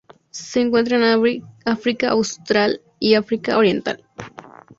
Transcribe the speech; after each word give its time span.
Se 0.31 0.59
encuentra 0.61 0.97
en 0.97 1.43
África 1.63 2.09
austral 2.09 2.81
y 2.99 3.13
África 3.13 3.55
oriental. 3.55 4.03